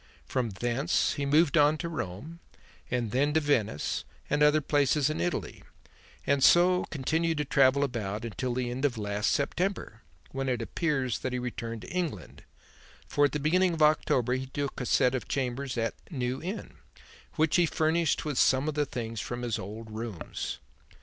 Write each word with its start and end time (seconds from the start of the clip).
From 0.25 0.49
thence 0.49 1.13
he 1.13 1.27
moved 1.27 1.55
on 1.55 1.77
to 1.77 1.87
Rome 1.87 2.39
and 2.89 3.11
then 3.11 3.33
to 3.33 3.39
Venice 3.39 4.03
and 4.31 4.41
other 4.41 4.59
places 4.59 5.11
in 5.11 5.21
Italy, 5.21 5.61
and 6.25 6.43
so 6.43 6.85
continued 6.85 7.37
to 7.37 7.45
travel 7.45 7.83
about 7.83 8.25
until 8.25 8.55
the 8.55 8.71
end 8.71 8.83
of 8.83 8.97
last 8.97 9.29
September, 9.29 10.01
when 10.31 10.49
it 10.49 10.59
appears 10.59 11.19
that 11.19 11.33
he 11.33 11.37
returned 11.37 11.83
to 11.83 11.91
England, 11.91 12.43
for 13.07 13.25
at 13.25 13.31
the 13.31 13.39
beginning 13.39 13.75
of 13.75 13.83
October 13.83 14.33
he 14.33 14.47
took 14.47 14.81
a 14.81 14.87
set 14.87 15.13
of 15.13 15.27
chambers 15.27 15.77
in 15.77 15.91
New 16.09 16.41
Inn, 16.41 16.77
which 17.35 17.57
he 17.57 17.67
furnished 17.67 18.25
with 18.25 18.39
some 18.39 18.67
of 18.67 18.73
the 18.73 18.87
things 18.87 19.21
from 19.21 19.43
his 19.43 19.59
old 19.59 19.91
rooms. 19.91 20.57